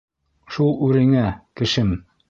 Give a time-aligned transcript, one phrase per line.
[0.55, 1.29] Шул үреңә,
[1.63, 1.97] кешем!